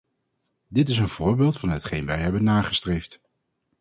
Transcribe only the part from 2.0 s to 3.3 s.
wij hebben nagestreefd.